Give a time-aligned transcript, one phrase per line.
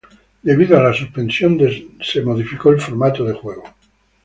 [0.41, 3.65] Debido a la suspensión de se modificó el formato de juego.